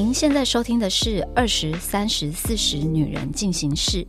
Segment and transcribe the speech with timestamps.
[0.00, 4.06] 您现在收听的是二十三十四十女人进行式，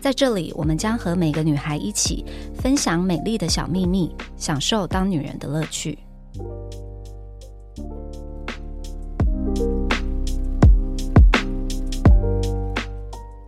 [0.00, 2.24] 在这里，我们将和每个女孩一起
[2.56, 5.96] 分享美丽的小秘密，享受当女人的乐趣。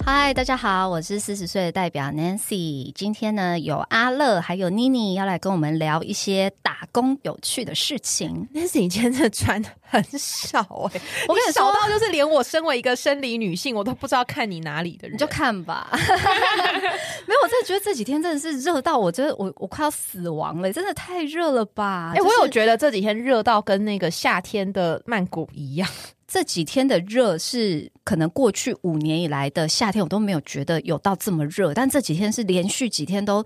[0.05, 2.93] 嗨，大家好，我是四十岁的代表 Nancy。
[2.95, 6.53] 今天呢，有阿乐还有妮妮要来跟我们聊一些
[6.93, 8.47] 工有趣的事情。
[8.55, 15.15] Nancy，你今天真的穿很少哎、 我跟你说少到就是连我身为一个生理女性，我都不知道看你哪里的人。
[15.15, 15.89] 你就看吧。
[17.27, 22.13] 没有，我真的觉得这几天真的是热到我觉得我我快要死亡了，真的太热了吧？
[22.15, 25.89] 哎、就是我有觉得这几天热到跟那个夏天的曼谷一样。
[26.29, 33.45] 这几天的热是可能过去五年以来的夏天我都没有觉得有到这么热，但这几天是连续几天都。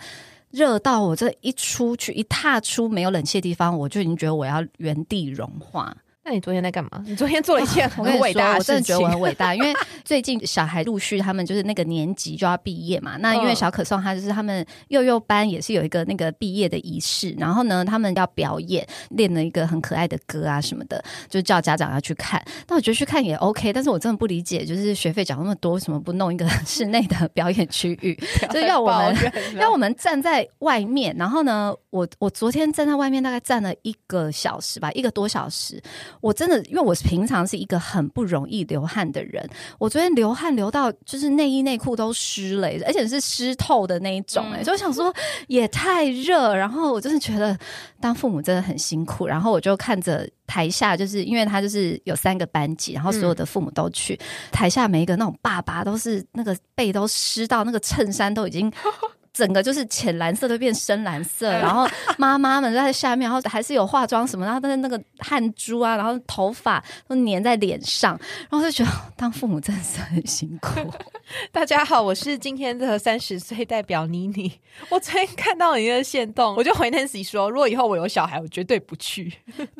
[0.50, 5.96] 热到我这一出去一踏出没有冷气的地方，我就已经觉得我要原地融化。
[6.28, 6.90] 那你昨天在干嘛？
[7.06, 8.96] 你昨天做了一件很伟大的我真的事情。
[8.96, 9.72] 觉得我很伟大，因为
[10.04, 13.16] 最近小孩陆续他们就是那个年级就要毕业嘛。
[13.18, 22.44] 那因为嗯小可颂他就是他们幼幼班也是有一个那个毕业的仪式，然后呢，他们要表演，练了一个很可爱的歌啊什么的，就叫家长要去看。
[22.66, 28.18] 但我觉得去看也 OK，但是我真的不理解，就是学费缴那么多，为什么不弄一个室内的表演区域？
[28.50, 29.16] 就是要我们
[29.60, 35.80] 要我们站在外面，然后呢，我我昨天站在外面大概站了一个小时吧，一个多小时。
[36.20, 45.14] 我真的，因为我平常是一个很不容易流汗的人，我昨天流汗流到就是内衣内裤都湿了、而且是湿透的那一种、哎、嗯所以我想说
[45.48, 47.58] 也太热，然后我真的觉得
[48.00, 50.28] 当父母真的很辛苦，然后我就看着。
[50.48, 54.16] 台下就是因为他就是有三个班级，然后所有的父母都去、
[54.52, 58.72] 台下，每一个那种爸爸都是那个背都湿到那个衬衫都已经
[59.36, 70.70] 整个就是浅蓝色都变深蓝色， 然后妈妈们在下面，然后还是有化妆什么，然后但是那个汗珠啊，然后头发都粘在脸上，然后就觉得当父母真的是很辛苦。
[71.52, 74.50] 大家好，我是今天的三十岁代表妮妮。
[74.88, 79.32] 我昨天看到你的线动，我就回 Nancy 说，如果以后我有小孩，我绝对不去。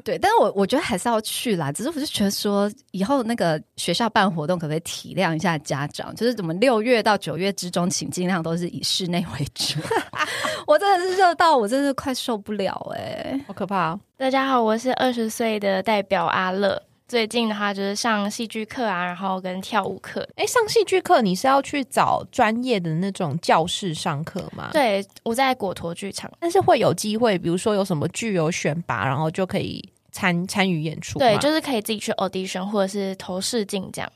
[0.05, 1.71] 对，但是我我觉得还是要去啦。
[1.71, 6.15] 只是我就觉得说，以后那个学校办活动，可不可以体谅一下家长？
[6.17, 9.79] 就是怎么六月到九月之中，请尽量都是以室内为主。
[10.67, 14.01] 我真的是热到我真的快受不了哎、好可怕、哦！
[14.17, 16.83] 大家好，我是二十岁的代表阿乐。
[17.09, 20.29] 最近的话就是上戏剧课啊，然后跟跳舞课。
[20.35, 24.71] 哎，上戏剧课你是要去找专业的那种教室上课吗？。
[24.73, 26.29] 对，我在果陀剧场。
[26.41, 31.21] 但是会有机会，比如说有什么剧有选拔，然后就可以参参与演出。
[31.21, 34.11] 对，就是可以自己去 audition 或者是投试镜这样。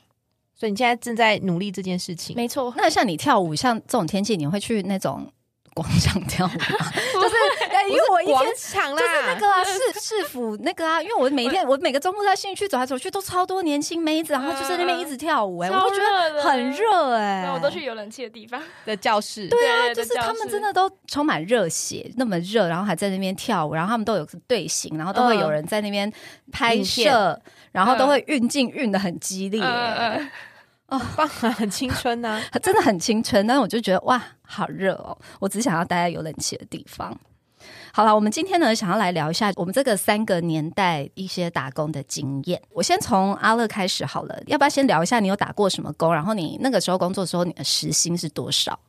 [0.61, 2.35] 所以你现在正在努力这件事情。
[2.35, 5.27] 没错，那像你跳舞，像这种天气，你会去那种
[5.73, 6.91] 广场跳舞吗？
[7.13, 7.35] 就是
[7.71, 8.53] 哎因为我一广天。
[8.55, 18.61] 场啦，就是那个啊，市市府那个啊，因为我每天我每个周末在信义区走来走去，都超多年轻妹子，然后就在那边一直跳舞、哎、我超会觉得很热哎、然后我都去有冷气的地方。
[18.85, 19.47] 的教室。
[19.47, 26.11] 对啊，就是他们真的都充满热血，那么热，然后还在那边跳舞，然后他们都有个队形，然后都会有人在那边
[26.51, 29.59] 拍影摄，然后都会运镜运的很激烈、
[30.91, 33.45] 嗯嗯棒啊，很青春呐、 真的很青春。
[33.47, 37.17] 但是我就觉得哇，好热哦，我只想要待在有冷气的地方。
[37.93, 42.61] 好了，我们今天呢，想要来聊一下我们这个三个年代一些打工的经验。
[42.71, 46.13] 我先从阿乐开始好了，要不要先聊一下你有打过什么工？
[46.13, 48.79] 然后你那个时候工作的时候，你的时薪是多少？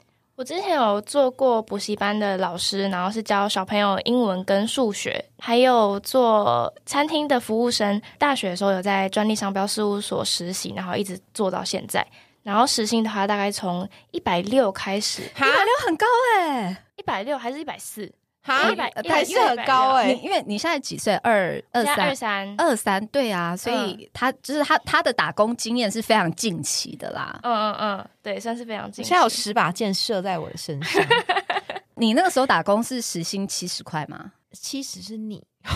[0.42, 8.02] 我之前有做过补习班的老师，然后是教小朋友英文跟数学，还有做餐厅的服务生。
[8.18, 12.04] 大学的时候有在专利商标事务所实习，然后一直做到现在。
[12.42, 16.06] 然后时薪的话，大概从一百六开始，一百六很高
[16.40, 18.12] 哎、一百六还是一百四？
[18.42, 21.14] 哈，一百呃还是很高哎、你因为你现在几岁？
[21.16, 27.38] 二二三二三三，二三，对啊，所以他就是他他的打工经验是非常近期的啦。
[27.42, 29.08] 嗯嗯嗯，对，算是非常近期。
[29.08, 31.02] 现在有十把箭射在我的身上，
[31.94, 34.32] 你那个时候打工是时薪七十块吗？
[34.52, 35.42] 七十是你。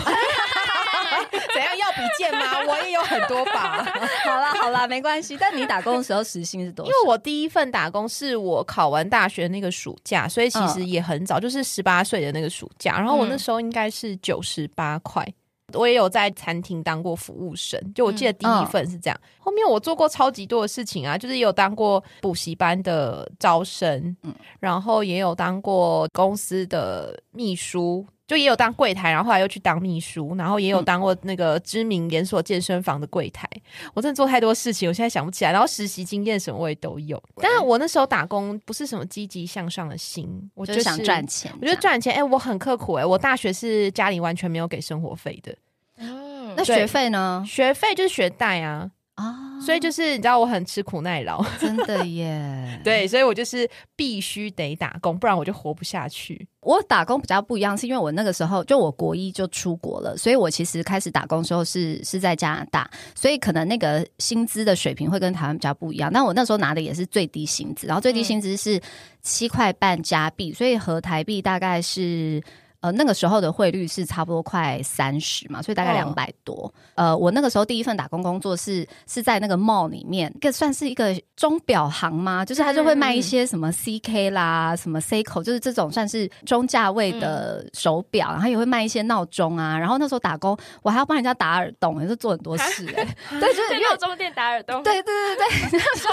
[1.53, 2.59] 怎样要比剑吗？
[2.67, 3.83] 我也有很多把，
[4.25, 5.37] 好啦好啦，没关系。
[5.39, 6.89] 但你打工的时候时薪是多少？
[6.89, 12.97] 因为我第一份打工是我考完大学那个暑假，所以其实也很早，就是十八岁的那个暑假。
[12.97, 15.25] 然后我那时候应该是九十八块。
[15.73, 19.19] 我也有在餐厅当过服务生，就我记得第一份是这样。
[19.37, 24.15] 后面我做过超级多的事情啊，就是有当过补习班的招生，
[24.61, 33.49] 然后也有当过公司的秘书，就也有当柜台，然后后来又去当秘书，然后也有当过那个知名连锁健身房的柜台。
[33.93, 35.51] 我真的做太多事情，我现在想不起来。
[35.53, 45.55] 然后实习经验什么我也都有，但是我那时候打工不是什么积极向上的心，我就是想赚钱，我觉得赚钱，哎、我很刻苦、哎，我大学是家里完全没有给生活费的，
[45.95, 47.41] 嗯，那学费呢？
[47.47, 52.79] 学费就是学贷啊，啊，所以就是你知道我很吃苦耐劳，真的 耶。
[52.83, 56.47] 对，所以我就是必须得打工，不然我就活不下去。
[56.61, 66.11] 我打工比较不一样，是因为我那个时候就我国一就出国了，所以我其实开始打工的时候是是在加拿大，所以可能那个薪资的水平会跟台湾比较不一样。
[66.13, 68.79] 但我那时候拿的也是最低薪资，然后最低薪资是
[69.21, 72.41] 七块半加币，所以合台币大概是。
[72.79, 76.71] 呃，那个时候的汇率是差不多快三十嘛，所以大概两百多。
[76.93, 82.45] 呃，我那个时候第一份打工工作是是在那个 mall 里面，这算是一个钟表行吗？
[82.45, 89.75] 就是他就会卖一些什么 CK 啦，什么 Seiko，就是这种算是中价位的手表，然后也会卖一些闹钟啊。
[89.77, 93.03] 然后那时候打工，我还要帮人家打耳洞，也是做很多事哎。
[93.41, 94.83] 对，就是闹钟店打耳洞。
[94.83, 96.07] 对对对对， 就是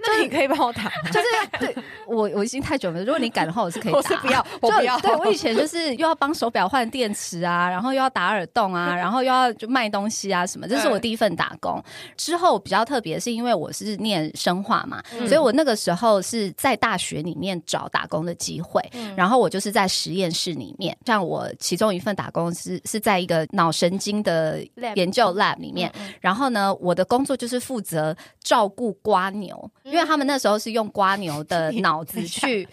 [0.00, 1.26] 那你可以帮我打，就是
[1.58, 1.74] 对
[2.06, 3.96] 我我已经太久了，如果你敢的话，我是可以打。
[3.96, 5.00] 我是不要，我不要。
[5.00, 5.93] 对我以前就是。
[5.96, 11.82] 又要帮手表换电池啊，然后又要打耳洞啊， 然后又要就卖东西啊什么，这是我第一份打工。
[12.16, 18.82] 之后比较特别，是因为我是念生化嘛，所以我那个时候是在大学里面找打工的机会，
[19.16, 20.96] 然后我就是在实验室里面。
[21.06, 24.58] 像我其中一份打工是是在一个脑神经的
[24.96, 32.66] 研究 lab 里面，然后呢，我的工作就是负责照顾瓜牛，因为他们那时候是用瓜牛的 脑子去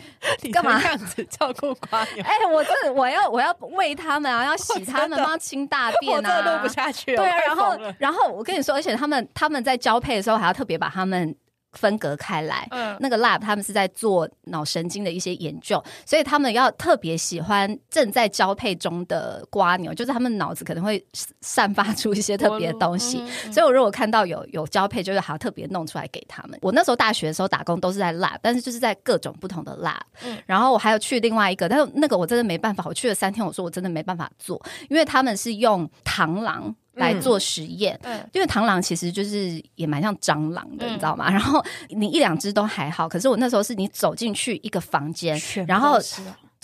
[0.51, 2.23] 干嘛这样子照顾瓜牛？
[2.23, 3.10] 哎，我这我。
[3.11, 7.15] 要我要喂他们啊，要洗他们，帮清大便啊，录不下去。
[7.15, 11.35] 对啊，然后然后我跟你说，而且他们他们在交配的时候还要特别把他们。
[11.73, 21.03] 分隔开来，嗯，那个 lab 他们是在做脑神经的一些研究，所以他们要特别喜欢正在交配中的瓜牛，就是他们脑子可能会
[21.41, 26.59] 散发出一些特别的东西，所以我如果看到有有交配，就是还要特别弄出来给他们。
[26.61, 36.75] 我那时候大学的时候打工都是在 lab，但是就是在各种不同的 lab，嗯，然后我还有去另外一个，但是那个我真的没办法，我去了三天，我说我真的没办法做，因为他们是用螳螂。
[36.95, 37.99] 来做实验，
[38.33, 41.29] 因为螳螂其实就是也蛮像蟑螂的，你知道吗？
[41.29, 45.97] 然后你一两只都还好，可是我那时候是你走进去一个房间，然后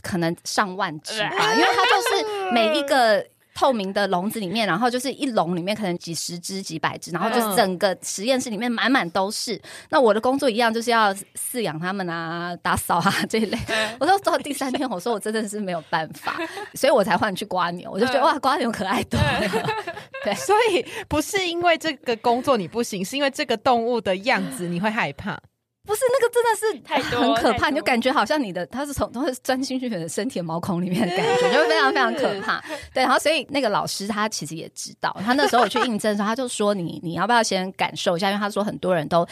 [0.01, 3.25] 可能上万只吧，因为它就是每一个。
[3.57, 9.59] 透明的笼子里面，然后就是一笼里面可能几十只、几百只，然后就整个实验室里面满满都是。
[9.89, 13.57] 那我的工作一样，就是要饲养它们啊、 打扫啊这一类。
[13.99, 16.39] 我说到第三天，我说我真的是没有办法，
[16.75, 17.89] 所以我才换去刮牛。
[17.91, 19.41] 我就觉得哇，刮牛可爱多了。
[20.23, 25.35] 对，所以不是因为这个工作你不行，是因为这个动物的样子你会害怕。
[25.87, 32.61] 不是那个，真的是太很可怕，你就感觉好像你的它是从都会钻进去你的身体的毛孔里面的感觉，就会非常非常可怕。
[32.93, 38.27] 对，然后所以那个老师他其实也知道，他那时候我去应征的时候，他就说你你要不要先感受一下？
[38.27, 39.25] 因为他说很多人都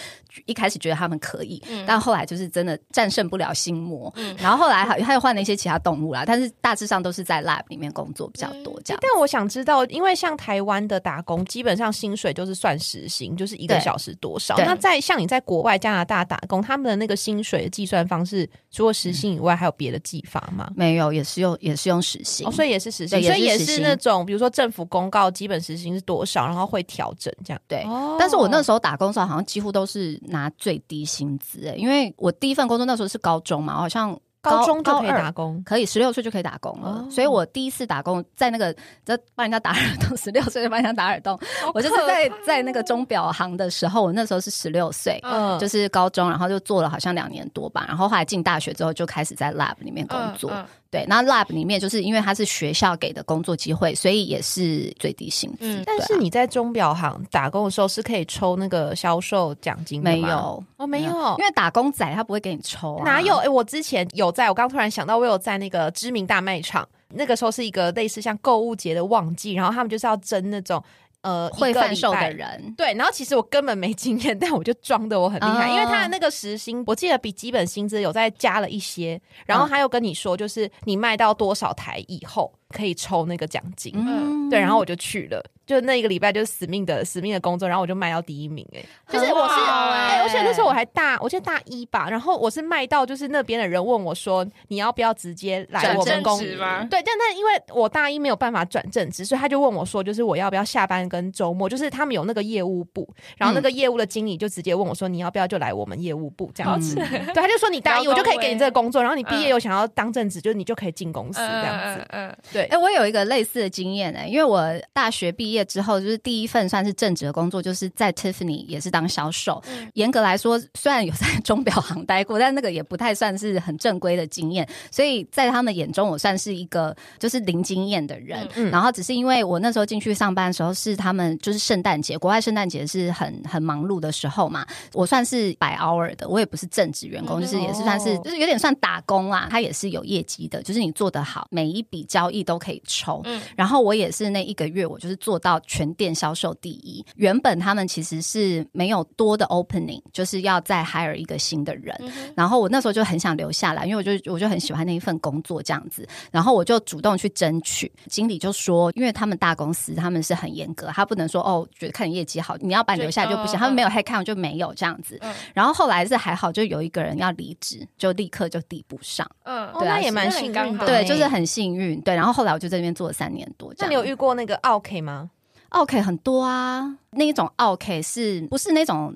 [0.45, 4.13] 一开始觉得他们可以，但后来就是真的战胜不了心魔。
[4.39, 8.99] 然后后来他他又换了一些其他动物啦，但是大致上都是在 lab 里面工作比较多这样。
[9.01, 14.55] 但我想知道，因为像台湾的打工，基本上薪水就是算时薪，就是一个小时多少。
[14.57, 20.69] 那在像你在国外加拿大打工，他们的那个薪水的计算方式，除了时薪以外，还有别的计法吗？
[20.75, 27.61] 没有，也是用也是用时薪，所以也是时薪，所以也是那种，比如说政府公告基本时薪是多少，然后会调整这样。
[27.67, 27.85] 对，
[28.19, 34.17] 但是我那时候打工时候，好像几乎都是拿最低薪资，哎，因为我第一份工作那时候是高中嘛，好像。
[34.49, 37.05] 高中就可以打工，可以十六岁就可以打工了。
[37.09, 38.73] 所以我第一次打工在那个
[39.03, 41.39] 在帮人家打耳洞，十六岁就帮人家打耳洞。
[41.73, 45.21] 我就是在在那个钟表行的时候，我那时候是十六岁，
[45.59, 47.85] 就是高中，然后就做了好像两年多吧。
[47.87, 50.51] 然后后来进大学之后，就开始在 lab 里面工作。
[50.95, 55.83] 对，那 lab 里面就是因为它是学校给的工作机会，所以也是最低薪资。
[55.85, 60.27] 但是你在钟表行打工的时候是可以抽那个销售奖金的吗？
[60.27, 63.01] 没有，哦，没有，因为打工仔他不会给你抽。
[63.03, 63.35] 哪有？
[63.39, 70.81] 哎，我之前有在，我刚突然想到，我有在那个知名大卖场，那个时候是一个类似像购物节的旺季，然后他们就是要争那种。
[71.25, 82.53] 呃，会贩售的人对，然后其实我根本没经验， 但我就装的我很厉害，因为他的那个时薪，我记得比基本薪资有再加了一些，然后他又跟你说，就是你卖到多少台以后。
[82.75, 84.49] 可以抽那个奖金，嗯。
[84.49, 96.55] 对，然后我就去了，就那一个礼拜就是死命的死命的工作，然后我就卖到第一名，哎，就是我是，哎，而且那时候我还大，我记得大一吧，然后我是卖到就是那边的人问我说，你要不要直接来我们公司？
[96.57, 96.85] 吗？
[96.91, 106.93] 对，但但因为我大一没有办法转正职，所以他就问我说，就是我要不要下班跟周末，就是他们有那个业务部，然后那个业务的经理就直接问我说，你要不要就来我们业务部这样子？
[106.95, 112.64] 对，他就说你大一 我就可以给你这个工作，然后你毕业又想要当正职，就是你就可以进公司这样子，嗯，对。
[112.69, 119.61] 哎，我有一个类似的经验哎，因为我大学毕业之后，就是第一份算是正职的工作，就是在 Tiffany 也是当销售。
[119.93, 124.67] 严格来说，虽然有在钟表行待过，但那个也不太算是很正规的经验。
[124.91, 128.47] 所以在他们眼中，我算是一个就是零经验的人。
[128.71, 134.65] 然后只是因为我那时候进去上班的时候，是他们就是圣诞节，国外圣诞节是很很忙碌的时候嘛。
[134.93, 139.47] 我算是百 hour 的，我也不是正职员工，就是也是算是就是有点算打工啊。
[139.49, 143.21] 他也是有业绩的，就是你做得好，每一笔交易都可以抽。
[143.25, 147.03] 嗯，然后我也是那一个月，我就是做到全店销售第一。
[147.15, 151.93] 原本他们其实是没有多的 opening，就是要再 hire 一个新的人。
[152.35, 156.07] 然后我那时候就很想留下来，因为我就我就很喜欢那一份工作这样子。
[156.31, 163.57] 然后我就主动去争取，经理就说，因为他们大公司他们是很严格，他不能说哦，觉得看你业绩好，你要把你留下来就不行。
[163.57, 165.19] 他们没有 head count 就没有这样子。
[165.53, 169.25] 然后后来是还好，就有一个人要离职，就立刻就递不上。
[169.43, 171.99] 嗯，对啊，也蛮幸运的，对，就是很幸运。
[172.01, 173.73] 对，然后后来我就在那边做了三年多。
[173.77, 175.31] 那你有遇过那个 OK 吗
[175.69, 179.13] ？OK 很多啊，那一种 OK 是不是那种？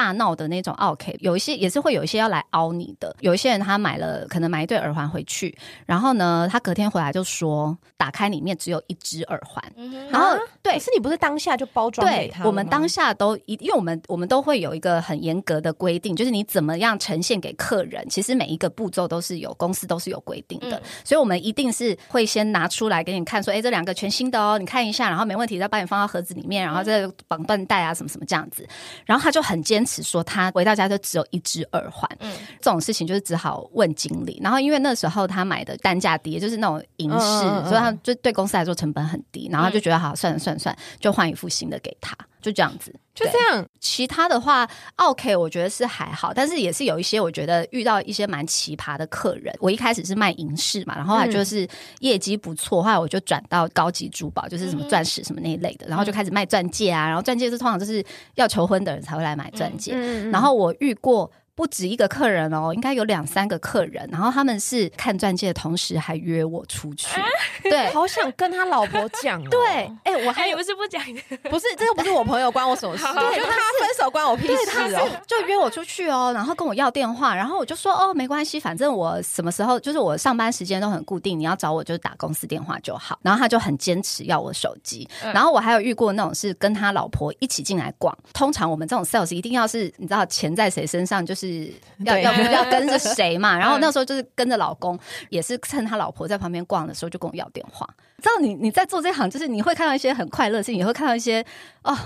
[0.00, 3.14] 大闹的那种，OK，有一些也是会有一些要来凹你的。
[3.20, 5.54] 有一些人他买了，可能买一对耳环回去，
[5.84, 9.62] 然后呢，他隔天回来就说，打开里面只有一只耳环。
[10.10, 12.46] 然后对，是你不是当下就包装给他？
[12.46, 28.66] 我们当下都一，因为我们我们都会有一个很严格的规定，就是你怎么样呈现给客人，其实每一个步骤都是有公司都是有规定的，所以我们一定是会先拿出来给你看，说，哎，这两个全新的哦，你看一下，然后没问题再把你放到盒子里面，然后再绑缎带啊，什么什么这样子。
[29.04, 30.50] 然后他就很坚持说他。
[30.52, 34.38] 回到家就只有一只耳环，嗯，这种事情就是只好问经理。
[34.42, 39.48] 然后因为那时候他买的单价低，就是那种银饰，所以他就对公司来说成本很低。
[39.50, 43.66] 然后就觉得好，算了算了算，就换一副新的给他，就这样子，就这样。
[43.78, 49.54] 其他的话，OK，我觉得是还好，但是也是有一些我觉得遇到一些蛮奇葩的客人。
[49.60, 51.68] 我一开始是卖银饰嘛，然后来就是
[52.00, 57.06] 业绩不错，后来我就转到高级珠宝，就是什么钻石什么那一类的，然后就开始卖钻戒啊。
[57.06, 58.04] 然后钻戒是通常就是
[58.34, 59.94] 要求婚的人才会来买钻戒，
[60.30, 61.30] 然后我遇过。
[61.60, 67.20] 不止一个客人哦，应该有两三个客人，然后他们是看钻戒的同时还约我出去，
[67.62, 69.60] 对， 好想跟他老婆讲， 对，
[70.04, 71.02] 哎，我还以为是不讲，
[71.50, 73.04] 不是，这又不是我朋友，关我什么事？
[73.04, 83.18] 对，就他分手关我屁事哦，就约我出去哦，然后跟我要电话，然后我就说哦，没关系，反正我什么时候就是我上班时间都很固定，你要找我就打公司电话就好。
[83.20, 91.49] 然后他就很坚持要我手机，然后我还有遇过那种是跟他老婆一起进来逛，通常我们这种 sales 一定要是你知道钱在谁身上就是。
[91.50, 91.72] 是
[92.04, 93.58] 要要 要跟着谁嘛？
[93.58, 97.88] 然后那时候就是跟着老公，也是趁他老婆在旁边逛的时候，就跟我要电话。
[98.22, 101.44] 知道你你在做这行，就是你会看到一些很快乐事情，也会看到一些
[101.82, 101.96] 哦。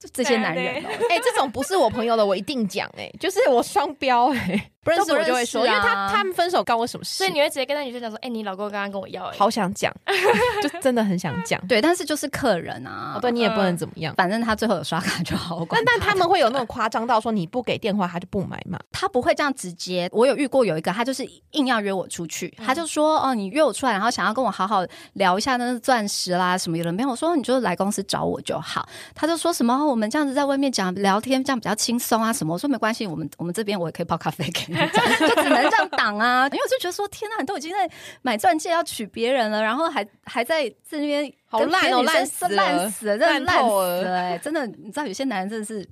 [0.00, 0.76] 就这些男人，
[1.10, 7.18] 哎，这种不是我朋友的，我一定讲，哎，就是我双标，哎，不认识我就会说，因为他他们分手干我什么事？
[7.18, 9.94] 所以你会直接跟那女生讲说，哎，你老公刚刚跟我要，好想讲，
[10.62, 15.62] 就真的很想讲，对，但是就是客人啊，对，你也不能怎么样，反正他最后有刷卡就好。
[15.68, 18.78] 但但他们会有那种夸张到说你不给电话他就不买嘛？
[18.90, 20.08] 他不会这样直接。
[20.12, 24.82] 我有遇过有一个，他就是硬要约我出去，他就说哦，你约我出来，然后想要跟我好好
[25.12, 27.10] 聊一下那钻石啦什么有的没有。
[27.10, 28.88] 我说你就来公司找我就好。
[29.14, 30.70] 他就说什么我们这样子在外面。
[30.70, 32.54] 讲聊天这样比较轻松啊，什么？
[32.54, 36.46] 我说没关系，我们我们这边我也可以泡咖啡给就只能这样挡啊。
[36.46, 37.90] 因为我就觉得说，天呐，你都已经在
[38.22, 41.32] 买钻戒要娶别人了，然后还还在这边。
[41.50, 45.84] 好烂哦，烂死烂死了，真的烂透了，哎，真的，你知道有些男人真的是，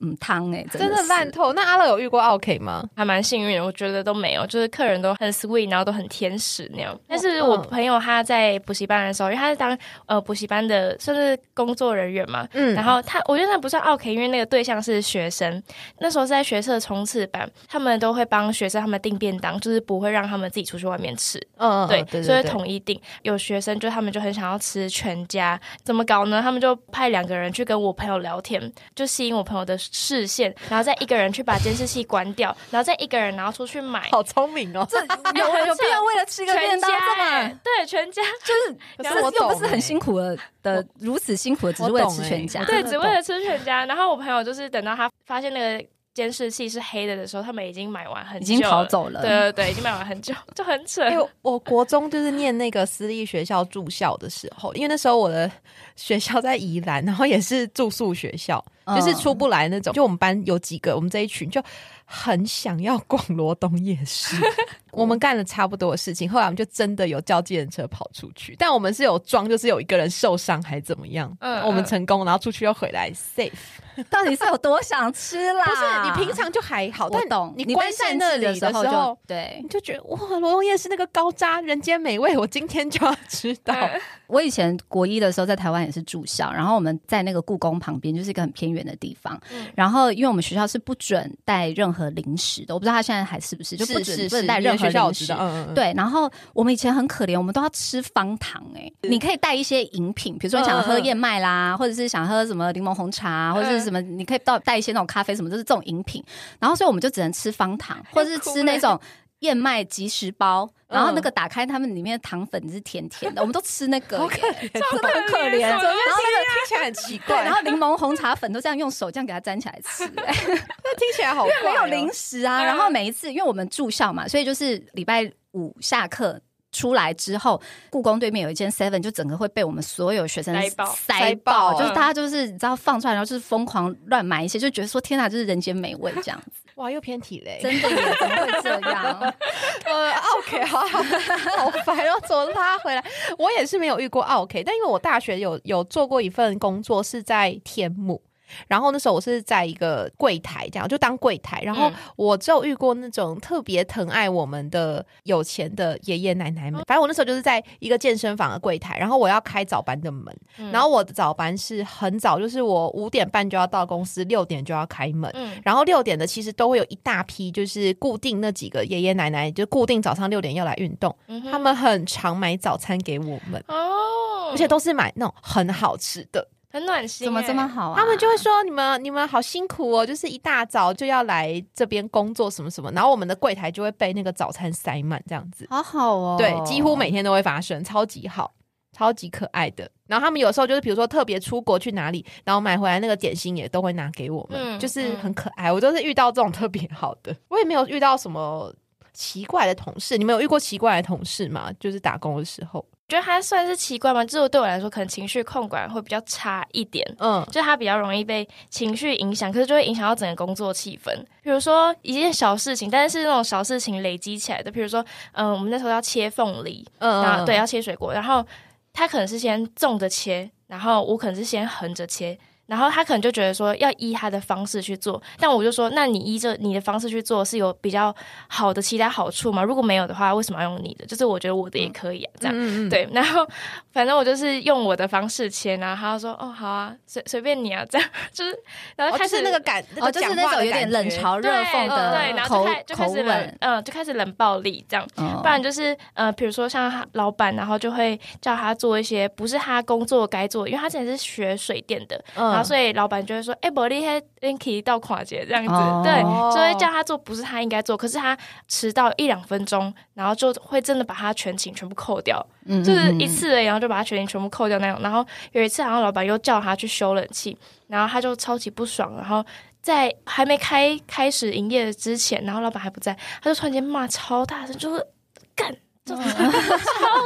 [0.00, 1.52] 嗯，汤哎，真的烂透。
[1.52, 2.84] 那阿乐有遇过 OK 吗？
[2.96, 6.98] 还蛮幸运，我觉得都没有，就是客人都很 sweet，然后都很天使那样。
[7.06, 15.62] 但是我朋友他在补习班的时候，因为他是当呃补习班的算是工作人员嘛，嗯，然后他我觉得那不算 OK，因为那个对象是学生。
[16.00, 23.00] 那时候是在学社冲刺班，他们都会帮学生他们订便当，就是不会让他们自己出去外面吃，嗯，对，所以统一订。
[23.22, 24.90] 有学生就他们就很想要吃。
[25.03, 26.40] 全家怎么搞呢？
[26.40, 34.08] 他们就派两个人去跟我朋友聊天，就吸引我朋友的视线，然后再一个人去把监视器关掉，然后再一个人然后出去买。
[34.10, 34.86] 好聪明哦！
[34.88, 37.60] 这有有 必要为了吃一个便当这么？
[37.64, 42.64] 对，全家就是 又不是很辛苦的的如此辛苦的，只是为了吃全家。
[42.64, 43.84] 对，只为了吃全家。
[43.86, 45.84] 然后我朋友就是等到他发现那个。
[46.14, 49.20] 监视器是黑的的时候，他们已经买完很久，已经逃走了。
[49.20, 51.02] 对对对，已经买完很久，就很扯。
[51.42, 55.50] 我国中就是念那个私立学校住校的时候，因为那时候我的
[55.96, 59.92] 学校在宜兰，然后也是住宿学校，就是出不来那种。
[59.92, 61.62] 就我们班有几个，我们这一群就。
[62.06, 64.36] 很想要逛罗东夜市。
[64.96, 71.34] 我们干了差不多的事情，后来我们就真的有叫计程车跑出去，但我们是有装，就是有一个人受伤还怎么样？
[71.40, 73.52] 嗯，我们成功，然后出去又回来 safe。
[74.10, 75.64] 到底是有多想吃啦？
[75.66, 77.54] 不是你平常就还好，我懂。
[77.56, 83.72] 你关在那里的时候，对，你就觉得哇，罗东夜市那个高渣人间美味，我今天就要吃到。
[84.26, 89.40] 我以前国一的时候在台湾也是住校，然后我们在那个故宫旁边，就是一个很偏远的地方。
[89.76, 95.34] 然后因为我们学校是不准带任何零食的，我不知道他现在还是不是，就不准不能带任何零食。
[95.74, 98.62] 对，然后我们以前很可怜，我们都要吃方糖。
[98.74, 106.22] 哎，你可以带一些饮品，比如说你想喝燕麦啦，或者是想喝什么柠檬红茶，或者是什么，你可以到带一些那种咖啡什么，就是这种饮品。
[106.58, 109.00] 然后所以我们就只能吃方糖，或者是吃那种。
[109.44, 115.60] 燕麦即食包，然后那个打开，他们里面的糖粉是甜甜的，我们都吃那个，真的很可怜。
[115.60, 121.52] 然后那个听起来很奇怪，然后柠檬红茶粉都这样用手这样给它粘起来吃， 那听起来好怪。
[121.62, 126.40] 没有零食啊，然后每一次因为我们住校嘛，所以就是礼拜五下课。
[126.76, 136.63] 出来之后，故宫对面有一间 Seven，就整个会被我们所有学生塞爆，塞爆，就是大家就是你知道放出来，然后就是疯狂乱买一些，就觉得说天哪，就是人间美味这样子。
[136.76, 139.34] 哇，又偏体嘞，真的耶，怎么会这样？
[139.86, 140.98] 呃，OK，好好
[141.56, 143.04] 好烦，哦怎么拉回来？
[143.38, 148.20] 我也是没有遇过 OK，但因为我大学有有做过一份工作是在天幕。
[148.68, 151.60] 然后那时候我是在一个柜台，这样就当柜台。
[151.62, 156.82] 然后我只有遇过那种特别疼爱我们的有钱的爷爷奶奶们。
[156.86, 160.34] 反正我那时候就是在一个健身房的柜台，然后我要开早班的门。
[160.72, 165.32] 然后我的早班是很早，就是我五点半就要到公司，六点就要开门。
[165.62, 171.14] 然后六点的其实都会有一大批，就是固定那几个爷爷奶奶，就固定早上六点要来运动。
[171.50, 176.46] 他们很常买早餐给我们哦，而且都是买那种很好吃的。
[176.74, 177.94] 很暖心，怎么这么好啊？
[177.96, 186.34] 他们就会说：“你们你们好辛苦哦，就是一大早就要来这边工作，什么什么。”然后我们的柜台就会被那个早餐塞满，这样子，好好哦。
[186.36, 188.52] 对，几乎每天都会发生，超级好，
[188.90, 189.88] 超级可爱的。
[190.08, 195.72] 然后他们有时候就是，比如说特别出国去哪里，然后买回来那个点心也都会拿给我们，就是很可爱。
[195.72, 198.74] 我都是遇到这种特别好的，我也没有遇到什么
[199.12, 200.18] 奇怪的同事。
[200.18, 201.70] 你们有遇过奇怪的同事吗？
[201.78, 202.84] 就是打工的时候。
[203.06, 204.24] 觉得他算是奇怪吗？
[204.24, 207.06] 就是对我来说，可能情绪控管会比较差一点。
[207.18, 211.14] 嗯，就他比较容易被情绪影响，可是就会影响到整个工作气氛。
[211.42, 214.70] 比如说一件小事情，但是是那种小事情累积起来的。
[214.70, 218.44] 比如说，嗯，我们那时候要切凤梨，嗯，对，要切水果，然后
[218.92, 222.38] 他可能是先纵着切，然后我可能是先横着切。
[222.66, 228.14] 然后他可能就觉得说要依他的方式去做，但我就说，那你依着你的方式去做是有比较
[228.48, 229.62] 好的其他好处吗？
[229.62, 231.04] 如果没有的话，为什么要用你的？
[231.04, 233.06] 就是我觉得我的也可以啊，这样对。
[233.12, 233.46] 然后
[233.92, 238.58] 反正我就是用我的方式签啊，他说哦好啊，随随便你啊，这样就是，
[238.96, 252.24] 然后开始那个感，哦就是那种有点冷嘲热讽的对，然后就开就开始冷，嗯，就开始冷暴力这样，不然就是呃，比如说像老板，然后就会叫他做一些不是他工作该做，因为他之前是学水电的。
[252.54, 258.36] 然后所以老板就会说：“哎，伯利黑 Linky 到跨节这样子，对，就会叫他做不是他应该做，可是他
[258.68, 265.02] 迟到一两分钟，然后就会真的把他全勤全部扣掉，就是一次，然后就把他全勤全部扣掉那种。
[265.02, 267.56] 然后有一次，然后老板又叫他去修冷气，
[267.88, 269.44] 然后他就超级不爽，然后
[269.82, 275.06] 在还没开开始营业之前，然后老板还不在，他就突然间骂超大声，就是
[275.54, 276.14] 干。”超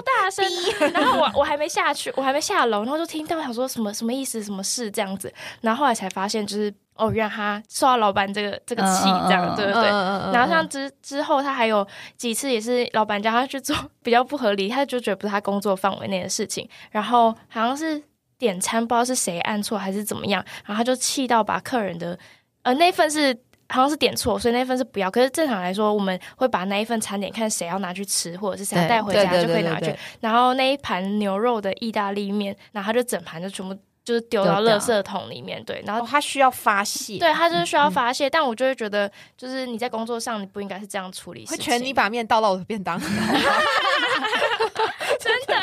[0.02, 0.44] 大声，
[0.94, 9.74] 然后我我还没下去，我还没下楼，然后就听到想说什么什么意思，什么事这样子，然后后来才发现就是哦，让他受到老板这个这个气这样，对对？
[9.74, 9.82] 对。
[9.90, 11.86] 然后像之之后，他还有
[12.16, 18.00] 几次也是老板叫他去做比较不合理，他就觉得不是他工作范围内的事情，然后好像是
[18.38, 22.16] 点餐不知道是谁按错还是怎么样，然后他就气到把客人的
[22.62, 23.36] 呃那份是。
[23.70, 25.10] 好像是点错，所以那份是不要。
[25.10, 29.94] 可是正常来说，我们会把那一份餐点看谁要拿去吃，或者是谁要带回家就可以拿去。
[30.20, 35.62] 然后那一盘牛肉的意大利面，然后他就整盘就全部就是丢到垃圾桶里面。
[35.64, 38.30] 对，然后他需要发泄，对他就是需要发泄。
[38.30, 41.44] 但我就会觉得，就是你在工作上你不应该是这样处理。
[41.46, 42.98] 会全你把面倒到我的便当。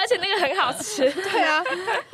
[0.05, 1.11] 而且那个很好吃。
[1.31, 1.63] 对啊，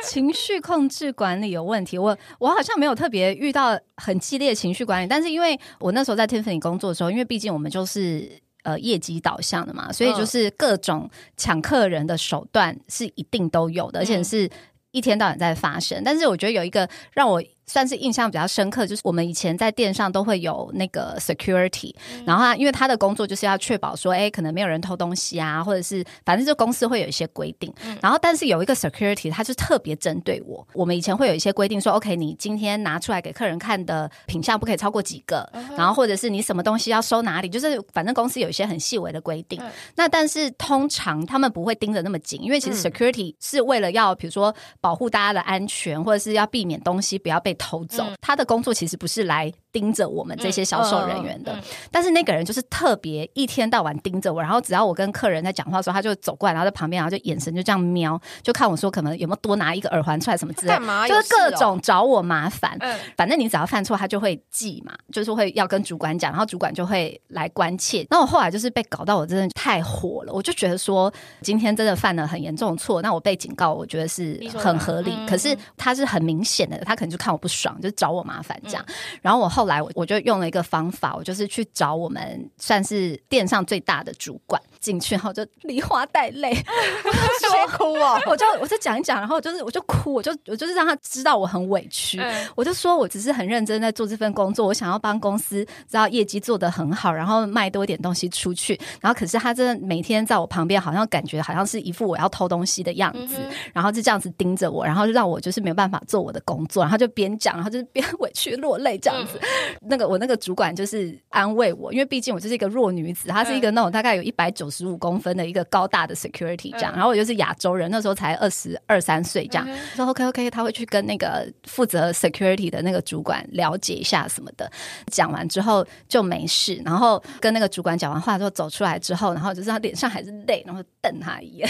[0.03, 1.97] 情绪控制管理有问题。
[1.97, 8.31] 我我好像没有特别遇到很激烈的情绪管理，但是因为我那时候在 Tiffany 工作的时候，因为毕竟我们就是
[8.63, 14.49] 呃业绩导向的嘛，所以就是各种抢客人的手段是一定都有的，而且是
[14.91, 16.01] 一天到晚在发生。
[16.05, 27.73] 但是我觉得有一个让我算是印象比较深刻，就是我们以前在店上都会有那个 security，、然后他因为他的工作就是要确保说，哎，可能没有人偷东西啊，或者是反正就公司会有一些规定。
[28.01, 30.67] 然后但是有一个 security，他就特别针对我。
[30.73, 39.61] 我们以前会有一些规定说，OK，你今天拿出来给客人看的品相不可以超过几个，然后或者是你什么东西要收哪里，就是反正公司有一些很细微的规定。
[39.95, 48.03] 那但是通常他们不会盯得那么紧，因为其实 security 是为了要比如说保护大家的安全，或者是要避免东西不要被偷走。
[48.19, 51.55] 他的工作其实不是来盯着我们这些销售人员的，
[51.91, 62.75] 但是那个人就是特别一天到晚盯着我，然后只要我跟客人在讲话的时候，他就走过来，然后在旁边，然后就眼神就这样瞄，就看我说可能有没有多拿一个耳环出来什么之类的，干嘛就是各种找我麻烦。
[62.79, 68.05] 嗯反正你只要犯错，他就会记嘛，就是会要跟主管讲，然后主管就会来关切。
[68.09, 75.11] 那我后来就是被搞到我真的太火了，我就觉得说今天真的犯了很严重的错，那我被警告，我觉得是很合理。
[75.15, 78.85] 嗯可是他是很明显的，他可能就看我不爽，就找我麻烦这嗯样。
[79.21, 86.53] 然后我后来我我就用了一个方法，我就是去找我们算是店上最大的主管进去，然后就梨花带泪，
[87.39, 88.19] 说哭哦。
[88.25, 92.19] 我就我就讲一讲，然后就是我就哭，我就我就是让他知道我很委屈。
[92.19, 98.79] 嗯我就说，我只是很认真在做这份工作，我想要帮公司知道业绩做得很好，然后卖多一点东西出去。
[98.99, 103.35] 然后，可是他真的每天在我旁边，好像感觉好像是一副我要偷东西的样子，
[103.73, 109.39] 然后就这样子盯着我，然后就让我就是没有办法做我的工作，然后就边讲，然后就是边委屈落泪这样子。
[109.81, 124.71] 那个我那个主管就是安慰我，因为毕竟我就是一个弱女子，她是一个那种大概有一百九十五公分的一个高大的 security 这样，嗯然后我就是亚洲人，那时候才二十二三岁这样，说 OK OK，他会去跟那个负责 security 的那个主管了解一下什么的。
[125.11, 131.69] 讲完之后就没事，然后跟那个主管讲完话之后走出来之后，然后就是他脸上还是泪，然后瞪他一眼。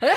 [0.00, 0.12] 我 就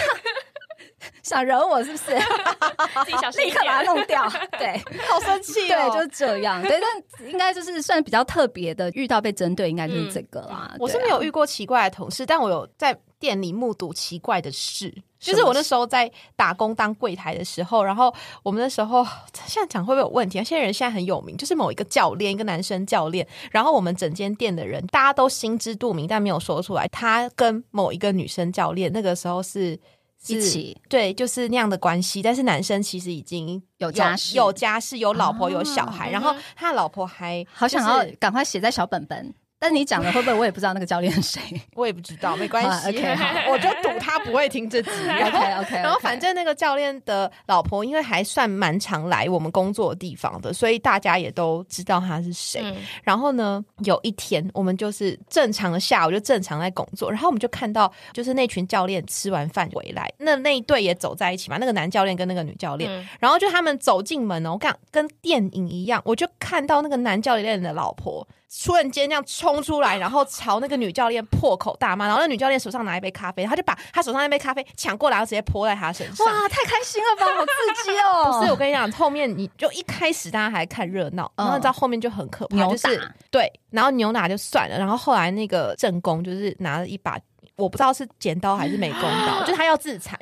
[1.27, 2.17] 想惹我是不是？
[3.05, 3.87] 自己小心立刻把它。
[3.87, 4.29] 弄掉。
[4.59, 4.77] 对，
[5.09, 5.89] 好生气对，哦！
[5.93, 6.61] 就是这样。
[6.61, 10.75] 对，但应该就是算比较特别的，遇到被针对，应该就是这个啦。
[10.77, 14.93] 我是没有遇过奇怪的同事，但我有在店里目睹奇怪的事。
[15.19, 18.13] 就是我那时候在打工当柜台的时候，然后
[18.43, 19.05] 我们那时候
[19.45, 20.43] 现在讲会不会有问题啊？
[20.43, 26.85] 现在人现在很有名，就是某一个教练，一个男生教练，然后我们整间店的人大家都心知肚明，但没有说出来。
[26.89, 29.79] 他跟某一个女生教练那个时候是。
[30.23, 30.77] 是一起。
[30.89, 34.35] 对，就是那样的关系，但是男生其实已经有家室。
[34.35, 39.33] 有家室，有老婆，有小啊孩，然后他老婆还好想要赶快写在小本本。
[39.59, 41.41] 但你讲的会不会我也不知道那个教练是谁
[41.75, 42.69] 我也不知道，没关系。
[42.69, 44.89] 啊，OK，好我就赌他不会听这集。
[45.07, 52.61] 然后？OK OK，然后反正那个教练的老婆，因为还算蛮常来我们工作的地方的，所以大家也都知道他是谁。
[52.63, 76.25] 嗯然后呢，有一天我们就是正常的下午就正常在工作，然后我们就看到就是那群教练吃完饭回来，那那一对也走在一起嘛，那个男教练跟那个女教练，嗯然后就他们走进门哦，我看跟电影一样，我就看到那个男教练的老婆瞬间这样冲出来，然后朝那个女教练破口大骂，然后那女教练手上拿一杯咖啡，他就把他手上那杯咖啡抢过来，然后直接泼在他身上。
[76.25, 78.31] 哇，太开心了吧，好刺激哦！
[78.39, 81.43] 不是，我跟你讲，后面你就一开始大家还看热闹，嗯。
[81.43, 87.19] 然后你知道后面就很可怕，扭就是对，然后牛奶就算了，然后后来那个正宫就是拿了一把，
[87.57, 90.17] 我不知道是剪刀还是美工刀， 就是他要自残，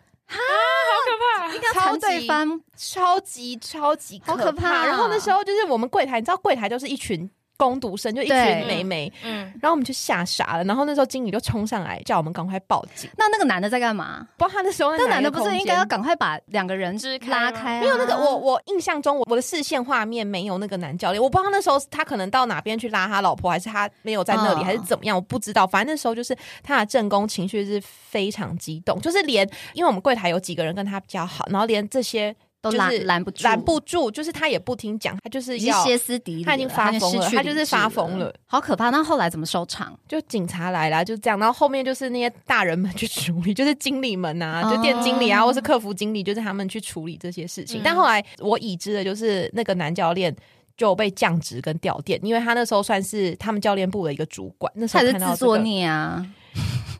[1.73, 4.67] 超缠对级方，超级超级好可怕。
[4.69, 10.63] 啊然后那时候就是我们柜台，你知道柜台就是一群工读生，就一群对妹妹，嗯，然后我们就吓傻了。
[10.63, 13.09] 然后那时候经理就冲上来叫我们赶快报警。
[13.17, 14.27] 那那个男的在干嘛？
[14.37, 17.81] 不知道他那时候在那男的不是应该要赶快把两个人支拉开啊？
[17.81, 25.65] 没有那个，我我印象中，我我的视线画面没有那个男教练，我不知道那时候他可能到哪边去拉他老婆，还是他没有在那里，嗯还是怎么样，我不知道。
[25.65, 32.35] 反正那时候就是他的正宫情绪是非常激动，就是连因为我们柜台有几个人跟他比较好，然后连这些
[32.71, 38.89] 都就是拦拦不住，拦不住，就是他也不听讲，他就是已经要歇斯底里，他已经发疯了他就是发疯了，好可怕。
[38.89, 39.97] 那后来怎么收场？
[40.08, 47.80] 就警察来了，就这样，然后后面就是那些大人们 去处理，就是经理们啊，哦就店经理啊，或是客服经理，就是他们去处理这些事情。
[47.80, 50.36] 嗯但后来我已知的就是那个男教练。
[50.78, 54.69] 就被降职跟调店，因为他那时候算是他们教练部的一个主管。
[54.75, 56.21] 那时他也是候看到、自作，孽啊！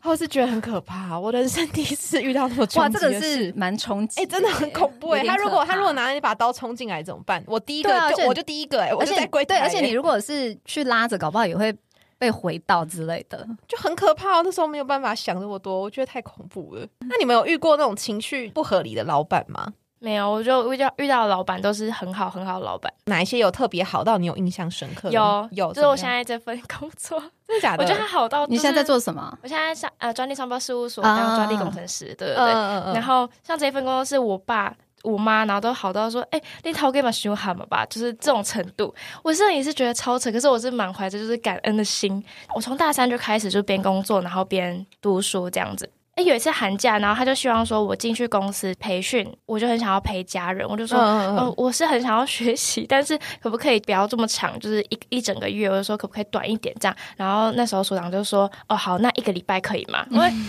[0.06, 1.18] 我是觉得很可怕。
[1.18, 7.42] 我人生第一次遇到那么哇，这个是蛮冲击哎、的，真的很恐怖哎、他如果他如果拿一把刀冲进来怎么办？
[7.46, 7.90] 我第一个
[8.26, 11.74] 我就第一个哎、我而且就在柜台、对，而且你哎如果是去拉着，搞不好也会
[12.18, 13.46] 被回到之类的。
[13.68, 14.42] 就很可怕、哦。
[14.44, 16.86] 那时候没有办法想那么多，我觉得太恐怖了。
[17.00, 19.72] 那你们有遇过那种情绪不合理的老板吗？
[19.98, 22.92] 没有，我就遇到遇到的老板都是很好很好的老板。
[23.06, 25.14] 哪一些有特别好到你有印象深刻的？
[25.14, 27.82] 有有，就是我现在这份工作，真的假的？
[27.82, 28.84] 我觉得他好到、你现在在？
[28.84, 29.36] 做什么？
[29.42, 32.44] 我现在上呃专利商标事务所啊当专利工程师，对对对。
[32.44, 38.94] 嗯嗯嗯，然后像这份工作是我爸，我妈，然后都好到说，哎，那套给嘛修好嘛吧，就是这种程度。
[39.22, 42.22] 我真的也是觉得超扯，可是我是满怀着就是感恩的心。
[42.54, 45.88] 我从大三就开始就边工作，然后边读书这样子。
[46.16, 56.96] 哎，有一次寒假，然后他就希望说我进去公司培训，我就很想要陪家人，我就说，嗯，我是很想要学习，但是可不可以不要这么长，就是一一整个月，我就说可不可以短一点这样。
[57.18, 60.06] 然后那时候所长就说，哦，好，那一个礼拜可以吗？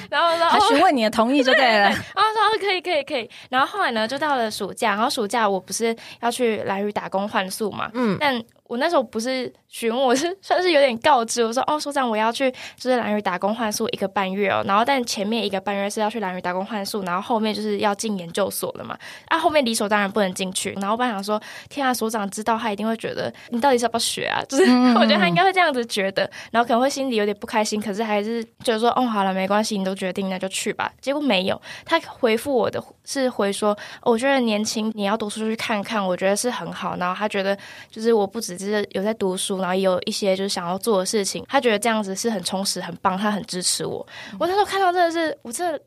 [0.10, 3.30] 然后他询问你的同意就对了， 然后说可以可以可以。
[3.50, 9.52] 然后后来呢，就到了暑假，然后暑假我不是要去蓝屿打工换宿嘛，嗯，但我那时候不是。
[9.70, 24.64] 询问我是 算是有点告知，我说哦，所长我要去就是蓝屿打工换宿一个半月哦，然后但前面一个半月是要去蓝屿打工换宿，然后后面就是要进研究所了嘛，啊后面理所当然不能进去，然后我本来想说，天啊，所长知道他一定会觉得你到底是要不要学啊，就是
[24.96, 37.56] 我觉得他应该会这样子觉得，然后可能会心里有点不开心，可是还是觉得说哦好了没关系，你都决定那就去吧，结果没有，他回复我的是回说，我觉得年轻你要读书去看看，我觉得是很好，然后他觉得
[37.92, 39.60] 就是我不只是有在读书。
[39.60, 44.06] 然后也有一些就是想要做的事情，他觉得这样子是很充实、很棒，他很支持我。
[44.40, 45.80] 我那时候看到真的是，我真的。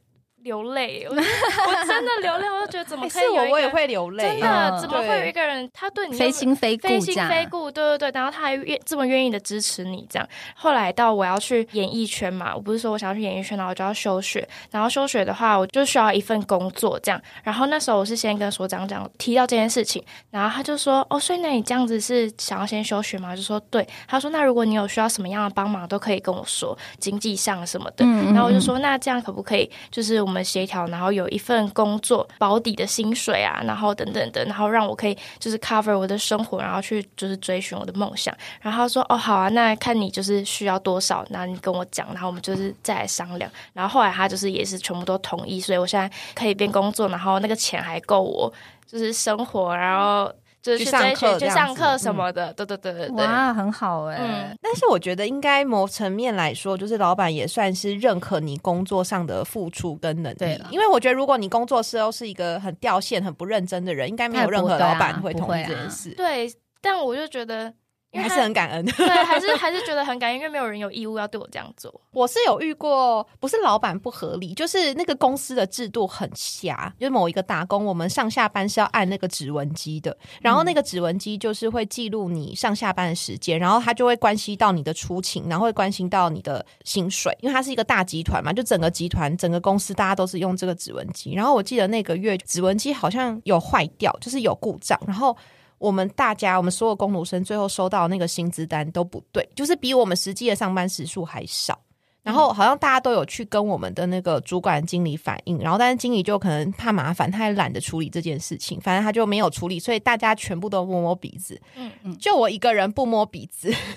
[0.42, 10.28] 流泪，我 我真的流泪，我就觉得怎么可以是我也会流泪，真的怎么会有一个人他对你非亲非故，非亲非故，对对对，然后他还愿这么愿意的支持你，这样。
[10.54, 17.20] 后来到我要去演艺圈嘛，我不是说我想要去演艺圈，然后我就要休学，然后休学的话，我就需要一份工作，这样。
[17.42, 23.36] 然后那时候我是先跟所长讲提到这件事情，然后他就说，哦，所以那你这样子是想要先休学吗？
[23.36, 28.06] 就说对，他说那如果你有需要什么样的帮忙，都可以跟我说，经济上什么的。
[28.32, 31.10] 然后我就说那这样可不可以，就是我我们协调，然后。
[31.10, 38.32] 有一份工作保底的薪水啊，然后等等的，然后让我可以就是 cover 我的生活，然后去就是追寻我的梦想。
[38.60, 48.52] 然后他说：“哦，好啊，那看你就是需要多少，那你跟我讲，然后我们就是再来商量。”然后后来他就是也是全部都同意，所以我现在可以边工作，然后那个钱还够我
[48.86, 50.32] 就是生活，然后。
[50.62, 54.18] 就是去上课，去上课什么的，对对对对对，哇，很好哎。
[54.20, 60.62] 嗯，但是我觉得应该某层面来说，就是老板也算是认可你工作上的付出跟能力。
[60.70, 66.10] 因为我觉得如果你工作时候是一个很掉线、很不认真的人，应该没有任何老板会同意这件事。
[66.10, 67.72] 对，但我就觉得。
[68.12, 72.00] 还是很感恩，对，还是 还是觉得很感恩，因为没有人有义务要对我这样做。
[72.10, 76.92] 我是有遇过，不是老板不合理，就是那个公司的制度很瞎。
[76.98, 91.32] 就是某一个打工，我们上下班是要按那个指纹机的，然后那个指纹机就是会记录你上下班的时间，然后它就会关系到你的出勤，然后会关心到你的薪水，因为它是一个大集团嘛，就整个集团整个公司大家都是用这个指纹机。
[91.34, 95.36] 然后我记得那个月指纹机好像有坏掉，就是有故障，然后。
[95.80, 101.80] 我们大家，我们所有工读生最后收到那个薪资单都不对，就是比我们实际的上班时数还少。
[102.22, 111.58] 然后好像大家都有去跟我们的那个主管经理反映，然后但是经理就可能怕麻烦，他也懒得处理这件事情，反正他就没有处理，所以大家全部都摸摸鼻子。
[111.76, 113.72] 嗯嗯，就我一个人不摸鼻子，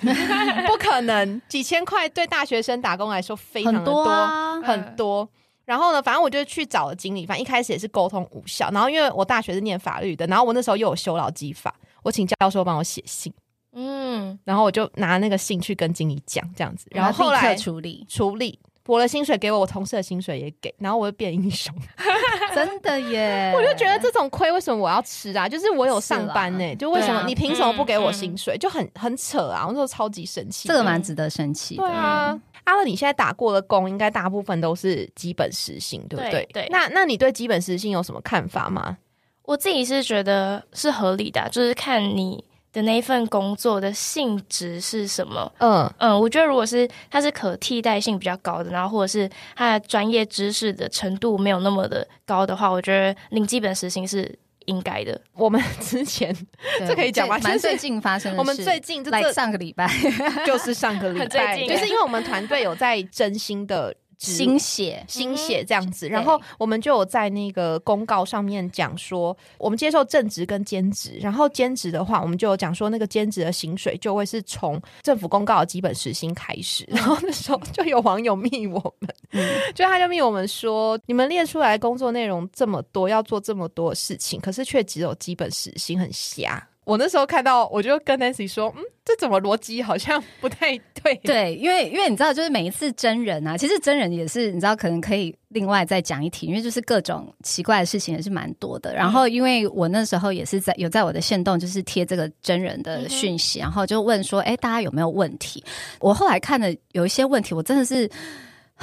[0.65, 1.41] 不可能。
[1.49, 4.05] 几千块对大学生打工来说非常的多，
[4.61, 5.29] 很多。
[5.65, 8.69] 然后呢，反正我就去找了经理，反正一开始也是沟通无效。
[8.71, 11.73] 然后因为我大学是念法律的，然后我那时候又有修劳基法，
[12.03, 13.33] 我请教授帮我写信，
[13.71, 21.73] 嗯，然后我就拿那个信去跟经理讲这样子，然后后来处理处理，我的薪水给我，我同事的薪水也给，然后我就变英雄，
[22.53, 23.51] 真的耶！
[23.55, 25.47] 我就觉得这种亏为什么我要吃啊？
[25.47, 28.57] 就是我有上班呢，就为什么你凭什么不给我薪水？
[28.57, 29.65] 就很很扯啊！
[29.65, 31.77] 我那时候超级生气，这个蛮值得生气。
[31.77, 32.37] 对啊。
[32.65, 36.47] 阿乐，你现在打过的工，应该大部分都是基本时薪，对不对？
[36.53, 36.67] 对。
[36.69, 38.97] 那那你对基本时薪有什么看法吗？
[39.43, 42.41] 我自己是觉得是合理的，就是看你
[42.73, 45.49] 的那一份工作的性质是什么。
[45.59, 54.37] 嗯嗯，我觉得如果是它是可替代性比较高的，然后或者是它的专业知识的程度没有那么的高的话，我觉得领基本时薪是。
[54.65, 56.33] 应该的，我们 之前
[56.87, 57.37] 这可以讲吗？
[57.43, 59.85] 蛮最近发生的，我们最近这上个礼拜
[60.47, 63.93] 就是上个礼拜，就是因为我们团队有在真心的。
[64.17, 76.85] 新血，新血这样子，然后我们就有在那个公告上面讲说，我们接受正职跟兼职，然后兼职的话，我们就有讲说，那个兼职的薪水就会是从政府公告的基本时薪开始。
[76.87, 86.67] 然后那时候就有网友密我们，就他就密我们说，你们列出来工作内容这么多，要做这么多事情，可是却只有基本时薪，很瞎。
[86.85, 98.93] 我那时候看到，我就跟 Nancy 说：“嗯，这怎么逻辑好像不太对？” 对，因为因为你知道，就是每一次真人啊，其实真人也是你知道，可能可以另外再讲一题，因为就是各种奇怪的事情也是蛮多的。
[98.93, 105.63] 然后，因为我那时候也是在有在我的线动，就是贴这个真人的讯息，然后就问说：“哎，大家有没有问题？”
[106.01, 108.09] 我后来看的有一些问题，我真的是。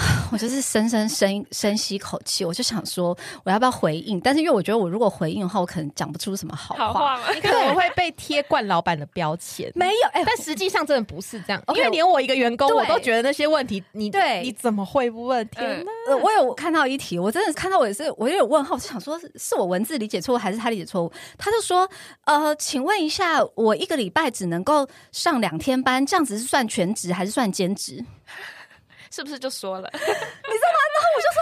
[0.32, 4.20] 我就是深深深深吸一口气，我就想说我要不要回应？
[4.20, 9.70] 但是因为我觉得我如果回应的话，我可能讲不出什么好好话嘛，你可能会被贴惯老板的标签。
[9.74, 15.46] 没有，哎、但实际上真的不是这样因为连我一个员工，我都觉得那些问题，你对你怎么会不问？
[15.48, 15.90] 天哪！
[16.08, 21.12] 呃，我有看到一题，我真的看到我也是，我也有问号，我就想说是是我文字理解错误，还是他理解错误？
[21.36, 21.88] 他就说，
[22.24, 28.04] 呃，请问一下，我一个礼拜只能够上两天班，这样子是算全职还是算兼职？
[29.10, 29.90] 是不是就说了？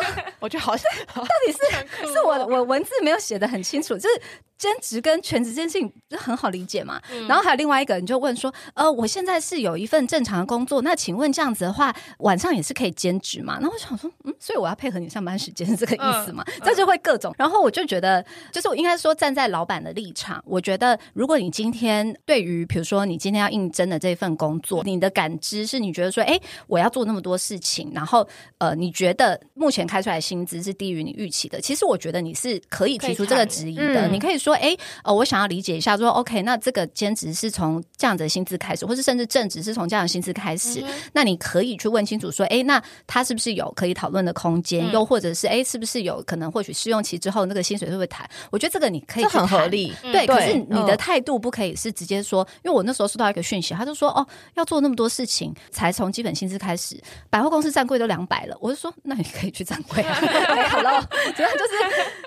[0.40, 4.20] 我觉得好像 到底 是是我我文字没有写的很清楚，就是
[4.56, 7.00] 兼职跟全职这件事情就很好理解嘛。
[7.28, 13.58] 然后还有另外一个，你就问说，呃，我现在是有一份正常的工作，那请问这样子的话，晚上也是可以兼职嘛？
[13.60, 16.44] 那我想说，嗯，所以我要配合你上班时间是这个意思吗？
[16.64, 17.34] 这就会各种。
[17.38, 28.26] 然后我就觉得，就是我应该说站在老板的立场，我觉得如果你今天对于比如说你今天要应征的这份工作，你的感知是你觉得说，哎，我要做那么多事情，然后
[28.58, 34.06] 呃，你觉得目前开出来薪资是低于你预期的，其实我觉得你是可以提出这个质疑的。
[34.08, 44.86] 你可以说，哎，呃，我想要理解一下说，OK，那这个兼职是从这样子的薪资开始，或是甚至正职是从这样的薪资开始，那你可以去问清楚说，哎，那他是不是有可以讨论的空间？
[44.90, 48.28] 嗯又或者是哎，是不是有可能或许试用期之后那个薪水会不会谈？
[48.50, 49.24] 我觉得这个你可以。
[49.28, 49.92] 很合理。
[50.02, 56.98] 对，可是你的嗯态度不可以是直接说，因为我那时候收到一个讯息，他就说哦，要做那么多事情，才从基本薪资开始，
[57.28, 60.14] 百货公司站柜都两百了，我就说那你可以去站柜啊，
[60.68, 61.00] 好了，
[61.36, 61.74] 主要就是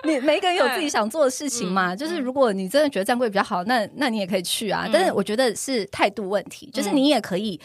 [0.04, 7.60] 你每一个人有自己想做的事情嘛，就是如果你真的觉得站柜比较好，那那你也可以去啊，但是我觉得是态度问题，就是你也可以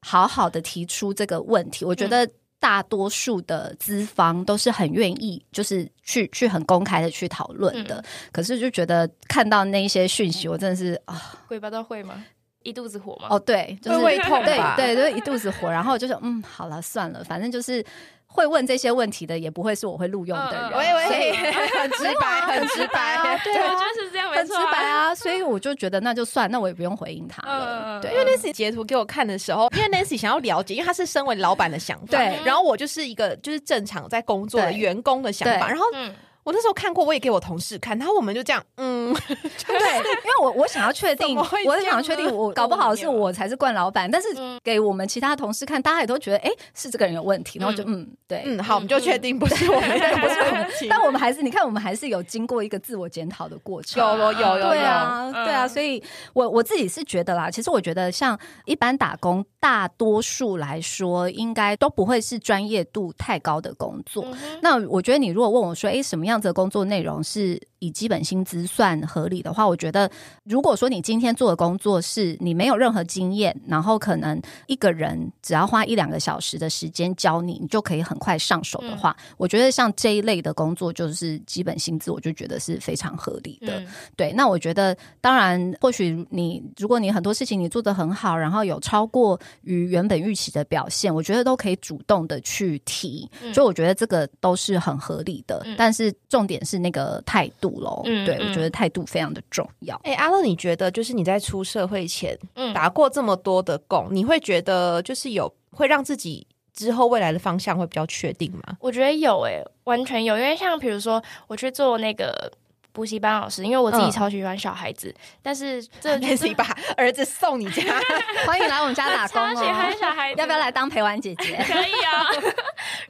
[0.00, 2.28] 好好的提出这个问题，我觉得。
[2.62, 8.04] 大多数的资方都是很愿意，就是去去很公开的去讨论的。
[8.30, 12.22] 可是就觉得看到那一些讯息，我真的是啊，鬼巴都会吗？
[12.62, 13.28] 一肚子火吗？
[13.30, 15.70] 哦，对，就是胃痛对吧对，就是一肚子火。
[15.70, 17.82] 然后就说，嗯，好了，算了，反正就是
[18.32, 20.62] 会问这些问题的，也不会是我会录用的人。
[20.62, 23.38] 嗯嗯喂所以喂，很直白，很直白。
[23.42, 24.52] 对对，我啊觉得是这样，没很直。
[24.70, 27.98] 白啊，所以我就觉得那就算，那我也不用回应他了。
[27.98, 36.14] 嗯对，因为 Nancy 截图给我看的时候，因为 Nancy 想要了解，因为他是身为老板的想法，对然后我就是一个就是正常在工作的对员工的想法，然后嗯，
[36.50, 44.26] 我那时候看过，我也给我同事看，然后我们就这样，嗯， 对，因为我我想要确定，我想要确定，我 搞不好是我才是惯老板，但是
[44.64, 54.02] 给我们其他同事看，大家也都觉得，哎，是这个人有问题，然后就嗯，对，嗯，好，我们就确定不是我们对，不是我们， 但我们还是，你看，我们还是有经过一个自我检讨的过程。
[54.04, 64.24] 有有有对啊，嗯对啊，所以我我自己是觉得啦，其实我觉得像一般打工，大多数来说，应该都不会是专业度太高的工作。
[64.26, 70.10] 嗯那我觉得你如果问我说，哎，什么样子的工作内容是以基本薪资算合理的话，我觉得
[70.44, 83.80] 如果说你今天做的工作是你没有任何经验，然后可能一个人只要花一两个小时的时间教你，你就可以很快上手的话，我觉得像这一类的工作就是基本薪资，我就觉得是非常合理的。
[83.80, 95.62] 嗯对，那我觉得，当然，或许你如果你很多事情你做得很好，然后有超过于原本预期的表现，我觉得都可以主动的去提，嗯所以我觉得这个都是很合理的。
[95.64, 100.00] 嗯但是重点是那个态度喽，对我觉得态度非常的重要。
[100.04, 108.76] 哎、阿乐，你觉得就是你在出社会前嗯打过这么多的工，你会觉得就是有会让自己之后未来的方向会比较确定吗？
[108.80, 112.50] 我觉得有诶、完全有，因为像比如说我去做那个
[112.92, 117.82] 补习班老师，因为我自己嗯超喜欢小孩子，但是这 就 Nancy 把儿子送你家，
[118.46, 121.56] 欢迎来我们家打工超喜欢哦，小孩子， 要不要来当陪玩姐姐？
[121.66, 122.26] 可以啊，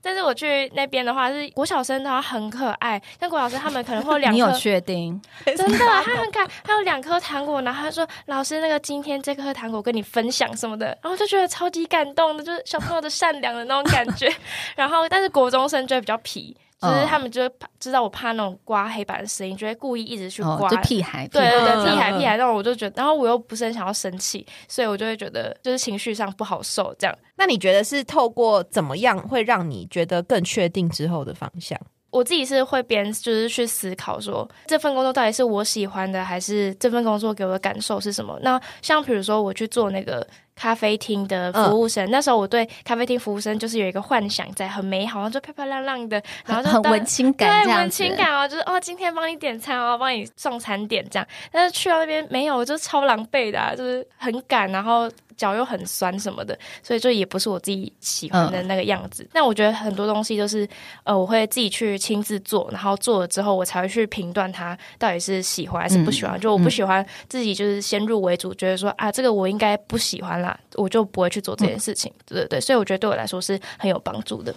[0.03, 5.21] 但是我去那边的话，是国小生的话很可爱，像国小生他们可能会有两你有颗，确定？
[5.45, 14.31] 真的，他很可爱，他有两颗糖果，然后他说老师那个今天这颗糖果跟你分享什么的，然后就觉得超级感动的，就是小朋友的善良的那种感觉。
[14.77, 27.19] 然后但是国中生就会比较皮，就是嗯他们就会怕知道我怕那种刮黑板的声音，就会故意一直去刮。，哦就屁孩，对对对，嗯屁孩嗯屁孩，那我就觉得，然后我又不是很想要生气，所以我就会觉得就是情绪上不好受这样。
[27.37, 31.79] 那你觉得是透过怎么样会让你觉得更确定之后的方向？
[32.11, 38.37] 我自己是会边就是去思考说这份工作到底是我喜欢的，还是这份工作给我的感受是什么？
[38.43, 40.27] 那像比如说我去做那个
[40.61, 48.15] 咖啡厅的服务生，那时候我对咖啡厅服务生就是有一个幻想在，很美好，然后就漂漂亮亮的，然后就当很文青感，这对，文青。
[48.15, 51.27] 感哦，就是哦，今天帮你点餐哦，帮你送餐点这样。
[51.51, 59.27] 但是去到那边没有，我就超狼狈的、啊，就是很赶，然后脚又很酸什么的，所以就也不是我自己喜欢的那个样子。
[59.33, 60.69] 但我觉得很多东西都是
[61.05, 66.39] 呃，我会自己去亲自做，然后做了之后，我才会去评断它到底是喜欢还是不喜欢。
[66.39, 72.13] 就我不喜欢自己就是先入为主，觉得说啊，这个我应该不喜欢啦，我就不会去做这件事情。
[72.27, 74.55] 对对对，所以我觉得对我来说是很有帮助的。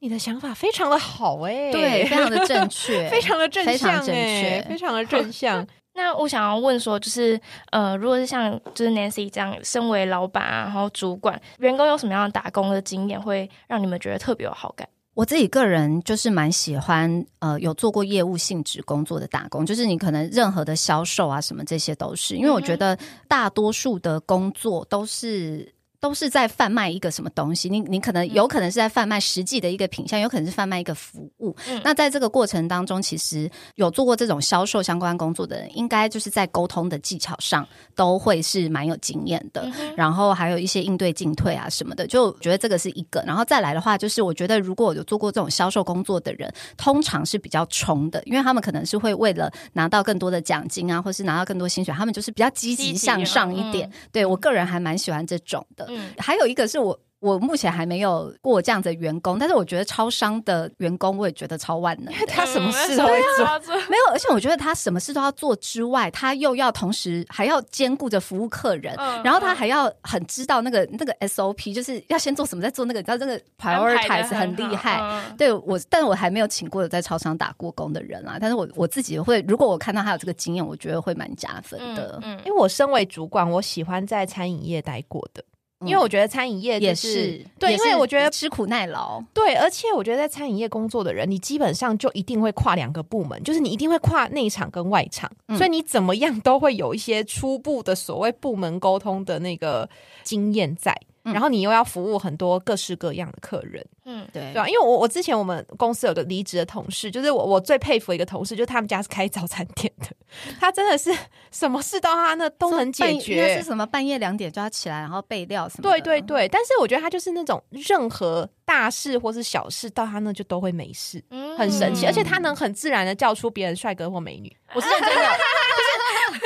[0.00, 5.64] 你的想法非常的好哎，对，非常的正确， 非常的正向，非常正确，非常的正向。
[5.94, 7.38] 那我想要问说，就是
[7.70, 14.88] 呃，如果是像就是 Nancy 这样，身为老板啊，然后主管，员工有什么样的打工的经验，会让你们觉得特别有好感？
[15.14, 22.98] 我自己个人就是蛮喜欢，呃，有做过业务性质工作的打工，就是你可能任何的销售啊，什么这些都是，因为我觉得
[23.28, 25.74] 大多数的工作都是。
[26.02, 27.68] 都是在贩卖一个什么东西？
[27.68, 31.54] 你你可能有可能是在贩卖实际的一个品相，有可能是贩卖一个服务。
[31.84, 39.64] 那在这个过程当中，其实有做过这种销售相关工作的人，应该就是在沟通的技巧上都会是蛮有经验的。
[39.96, 43.22] 然后还有一些应对进退啊什么的，就觉得这个是一个。
[43.24, 53.88] 然后再来的话，就是我觉得如果有做过这种销售工作的人，通常是比较冲的，因为他们可能是会为了拿到更多的奖金啊，或是拿到更多薪水，他们就是比较积极向上一点。
[54.10, 55.91] 对我个人还蛮喜欢这种的。
[55.96, 56.98] 嗯，还有一个是我。
[57.22, 63.46] 我目前还没有过这样的员工，但是我觉得超商的员工我也觉得超万能，他什么事都会做，
[63.88, 75.00] 没有，而且我觉得他什么事都要做之外，他又要同时还要兼顾着服务客人，然后他还要很知道那个那个 SOP，就是要先做什么，再做那个，你知道这个 prioritize 很厉害。
[75.38, 82.18] 对我，但我还没有请过有在超商打过工的人啊，但是我我自己会，如果我看到他有这个经验，我觉得会蛮加分的。
[82.24, 85.44] 嗯，因为我身为主管，我喜欢在餐饮业待过的。
[85.84, 89.22] 因为我觉得餐饮业也是对，因为我觉得吃苦耐劳。
[89.32, 99.88] 对，而且我觉得在餐饮业工作的人，你基本上就一定会跨两个部门，就是你一定会跨内场跟外场，所以你怎么样都会有一些初步的所谓部门沟通的那个
[100.22, 100.96] 经验在。
[101.22, 104.68] 然后你又要服务很多各式各样的客人，嗯，对，对吧？
[104.68, 110.06] 因为我我之前我们公司有个离职的同事，就是我我最佩服一个同事，就是他们家是开早餐店的，
[110.58, 111.14] 他真的是
[111.50, 113.56] 什么事到他那都能解决。
[113.56, 115.82] 是什么半夜两点就要起来，然后备料什么？
[115.82, 116.48] 对对对。
[116.48, 122.06] 但是我觉得他就是那种任何大事或是小事到他那就都会没事，嗯很神奇。
[122.06, 125.28] 而且他能很自然的叫出别人帅哥或美女，我是认真的。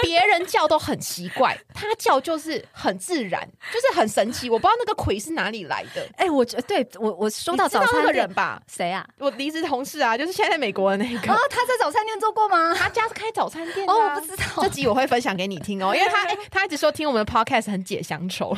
[0.07, 4.49] 别人叫都很奇怪， 他叫就是很自然，就是很神奇。
[4.49, 6.07] 我不知道那个魁是哪里来的。
[6.17, 8.63] 哎，我觉对我我收到早餐的人吧？
[8.69, 9.07] 谁啊？
[9.19, 11.19] 我离职同事啊，就是现在在美国的那个。
[11.35, 12.75] 哦，他在早餐店做过吗？
[12.75, 13.87] 他家是开早餐店。
[13.89, 14.63] 哦，我不知道。
[14.63, 18.57] 这集我会分享给你听哦，因为他他一直说听我们的 podcast 很解乡愁。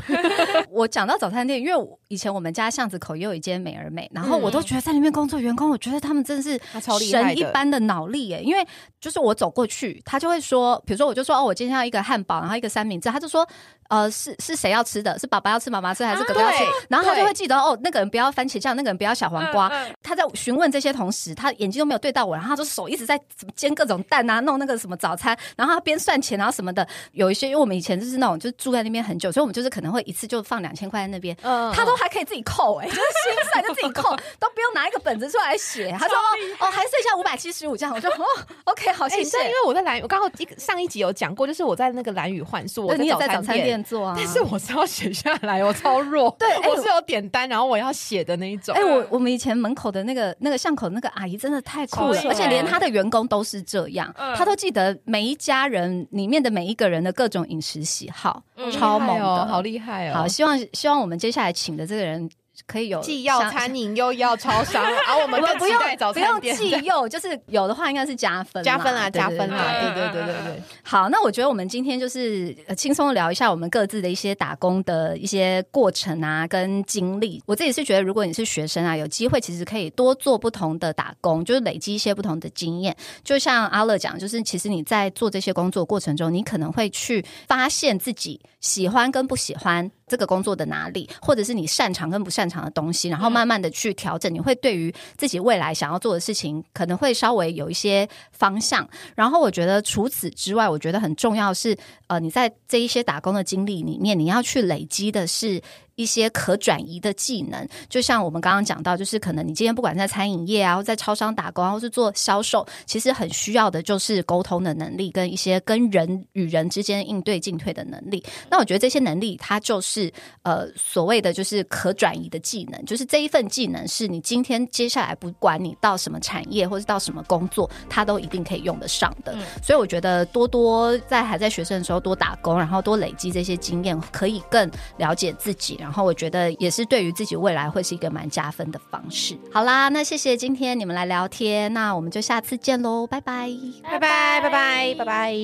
[0.70, 6.60] 我讲到早餐店，因为以前我们家巷子口也有一间美而美，然后我都觉得在里面工作员工，我觉得他们真的是
[7.00, 8.66] 神一般的脑力耶，因为
[9.00, 13.48] 就是我走过去，他就会说，比如说我就说哦，我今天要一个汉堡，然后一个三明治，他就说。
[13.88, 15.18] 呃，是是谁要吃的？
[15.18, 16.58] 是爸爸要吃，妈妈吃，还是哥哥要吃？
[16.90, 19.72] 然后他就会记得哦，那个人不要番茄酱，那个人不要小黄瓜。
[20.08, 23.20] 他在询问这些同时，他眼睛都没有对到我，然后他就手一直在
[23.54, 26.86] 煎各种蛋啊，弄那个什么早餐，然后他边算钱然后什么的。
[27.12, 31.36] 有一些，因为我们以前就是那种，就是住在那边很久，所以我们就是可能会一次就放两千块在那边。
[31.42, 35.90] 嗯，他都还可以自己扣，哎，就是心算就自己扣，都不用拿一个本子出来写。
[35.98, 36.16] 他说
[36.60, 38.24] 哦，还剩下五百七十五这样，我说哦
[38.64, 39.38] ，OK，好谢谢。
[39.38, 44.58] 因为我在蓝，我刚好一上一集有讲过，就是我在那个蓝宇幻术，我你也在早餐店做啊，但是我。
[44.58, 46.34] 是要写下来，我超弱。
[46.36, 48.74] 对，我是有点单，然后我要写的那一种。
[48.74, 58.42] 哎，我我们以前门口的那个那个巷口那个阿姨真的太酷了，而且连她的员工都是这样，她都记得每一家人里面的每一个人的各种饮食喜好，
[58.72, 60.14] 超猛的，好厉害哦！
[60.14, 62.28] 好，希望希望我们接下来请的这个人。
[62.66, 70.62] 可以有既要餐饮又要超商，然 后我们不用早餐店，不用既又就是有的话应该是加分，加分啊，加分啊，对对对对对。
[70.82, 77.42] 好，那我觉得我们今天就是轻松的聊一下我们各自的一些打工的一些过程啊，跟经历。
[77.46, 82.96] 我自己是觉得，如果你是学生啊，有机会其实可以多做不同的打工，就是累积一些不同的经验。
[83.22, 89.90] 就像阿乐讲，就是其实你在做这些工作过程中，你可能会去发现自己喜欢跟不喜欢。
[90.08, 98.88] 这个工作的哪里，或者是你擅长跟不擅长的东西，然后慢慢的去调整，你会对于自己未来想要做的事情，可能会稍微有一些方向。
[99.14, 105.60] 然后我觉得除此之外，我觉得很重要是，呃，你在这一些打工的经历里面，你要去累积的是。
[105.98, 118.22] 一些可转移的技能，就像我们刚刚讲到，就是可能你今天不管在餐饮业啊，或在超商打工，或是做销售，其实很需要的就是沟通的能力，跟一些跟人与人之间应对进退的能力。
[118.48, 120.08] 那我觉得这些能力，它就是
[120.44, 129.36] 呃所谓的就是可转移的技能，就是这一份技能是你今天接下来不管你到什么产业或者到什么工作，它都一定可以用得上的。
[129.64, 135.76] 所以我觉得多多在还在学生的时候多打工，然后多累积这些经验，可以更了解自己。
[135.88, 139.34] 然后我觉得也是对于自己未来会是一个蛮加分的方式。
[139.50, 143.48] 好啦，那谢谢今天你们来聊天，那我们就下次见喽，拜拜，
[143.82, 145.34] 拜拜，拜拜，拜拜。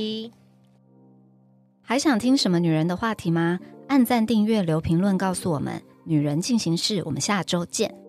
[1.82, 3.59] 还想听什么女人的话题吗？
[3.88, 5.82] 按赞、订阅、留评论，告诉我们。
[6.05, 8.03] 女人进行式，我们下周见。